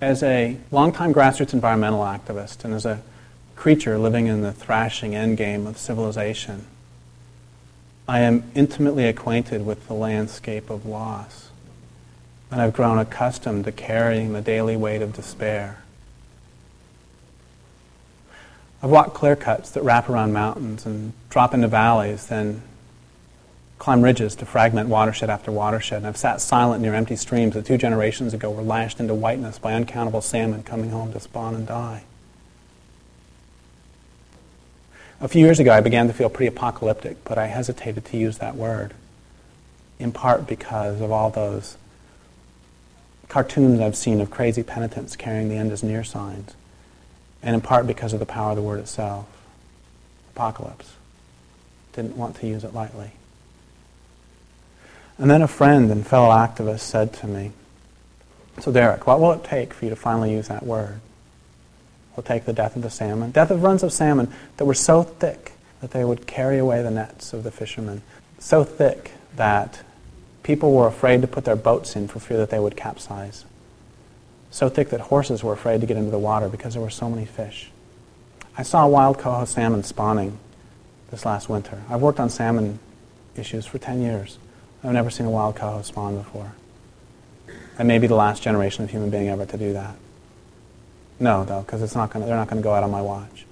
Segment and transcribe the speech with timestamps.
[0.00, 3.02] As a longtime grassroots environmental activist and as a
[3.54, 6.64] creature living in the thrashing endgame of civilization,
[8.08, 11.50] I am intimately acquainted with the landscape of loss.
[12.50, 15.82] And I've grown accustomed to carrying the daily weight of despair.
[18.82, 22.62] I've walked clear cuts that wrap around mountains and drop into valleys, then
[23.80, 25.98] climb ridges to fragment watershed after watershed.
[25.98, 29.58] And I've sat silent near empty streams that two generations ago were lashed into whiteness
[29.58, 32.04] by uncountable salmon coming home to spawn and die.
[35.18, 38.38] A few years ago, I began to feel pretty apocalyptic, but I hesitated to use
[38.38, 38.92] that word,
[39.98, 41.76] in part because of all those
[43.28, 46.54] cartoons I've seen of crazy penitents carrying the end is near signs,
[47.42, 49.26] and in part because of the power of the word itself.
[50.34, 50.92] Apocalypse.
[51.94, 53.12] Didn't want to use it lightly.
[55.20, 57.52] And then a friend and fellow activist said to me,
[58.60, 61.00] So, Derek, what will it take for you to finally use that word?
[62.16, 63.30] Will take the death of the salmon?
[63.30, 66.90] Death of runs of salmon that were so thick that they would carry away the
[66.90, 68.02] nets of the fishermen.
[68.40, 69.82] So thick that
[70.42, 73.44] People were afraid to put their boats in for fear that they would capsize.
[74.50, 77.08] So thick that horses were afraid to get into the water because there were so
[77.10, 77.70] many fish.
[78.56, 80.38] I saw wild coho salmon spawning
[81.10, 81.82] this last winter.
[81.88, 82.78] I've worked on salmon
[83.36, 84.38] issues for 10 years.
[84.82, 86.52] I've never seen a wild coho spawn before.
[87.78, 89.94] I may be the last generation of human being ever to do that.
[91.18, 93.44] No, though, because it's not gonna, they're not going to go out on my watch.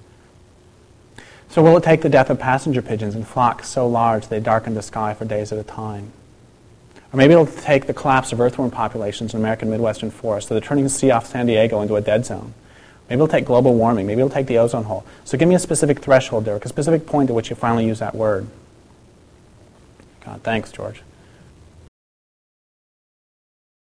[1.49, 4.75] So will it take the death of passenger pigeons in flocks so large they darken
[4.75, 6.11] the sky for days at a time?
[7.11, 10.61] Or maybe it'll take the collapse of earthworm populations in American Midwestern forests, so they're
[10.61, 12.53] turning the sea off San Diego into a dead zone.
[13.09, 14.05] Maybe it'll take global warming.
[14.05, 15.03] Maybe it'll take the ozone hole.
[15.25, 17.97] So give me a specific threshold, Derek, a specific point at which you finally use
[17.97, 18.47] that word.
[20.23, 21.01] God, thanks, George.